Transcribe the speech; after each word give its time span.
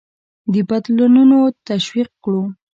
د 0.51 0.53
بدلونونه 0.69 1.37
تشویق 1.67 2.09
کړو. 2.23 2.43